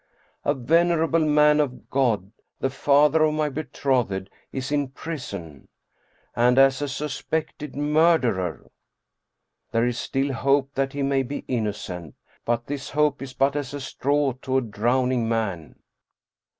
A 0.43 0.55
venerable 0.55 1.19
man 1.23 1.59
of 1.59 1.91
God 1.91 2.31
the 2.59 2.71
father 2.71 3.21
of 3.21 3.35
my 3.35 3.49
betrothed 3.49 4.31
is 4.51 4.71
in 4.71 4.87
prison! 4.87 5.67
And 6.35 6.57
as 6.57 6.81
a 6.81 6.87
suspected 6.89 7.75
murderer! 7.75 8.71
There 9.71 9.85
is 9.85 9.99
still 9.99 10.33
hope 10.33 10.73
that 10.73 10.93
he 10.93 11.03
may 11.03 11.21
be 11.21 11.45
innocent. 11.47 12.15
But 12.45 12.65
this 12.65 12.89
hope 12.89 13.21
is 13.21 13.33
but 13.35 13.55
as 13.55 13.75
a 13.75 13.79
straw 13.79 14.33
to 14.41 14.57
a 14.57 14.61
drowning 14.61 15.29
man. 15.29 15.75